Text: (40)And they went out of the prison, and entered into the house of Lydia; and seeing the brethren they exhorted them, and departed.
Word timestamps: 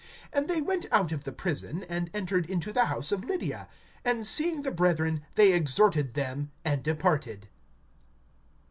(40)And 0.33 0.47
they 0.47 0.61
went 0.61 0.87
out 0.91 1.11
of 1.11 1.25
the 1.25 1.31
prison, 1.31 1.83
and 1.87 2.09
entered 2.11 2.49
into 2.49 2.73
the 2.73 2.85
house 2.85 3.11
of 3.11 3.23
Lydia; 3.23 3.67
and 4.03 4.25
seeing 4.25 4.63
the 4.63 4.71
brethren 4.71 5.21
they 5.35 5.53
exhorted 5.53 6.15
them, 6.15 6.49
and 6.65 6.81
departed. 6.81 7.47